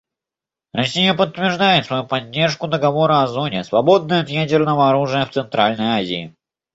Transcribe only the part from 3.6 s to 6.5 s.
свободной от ядерного оружия, в Центральной Азии.